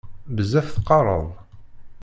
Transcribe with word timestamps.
Bezzaf 0.35 0.67
teqqareḍ. 0.71 1.25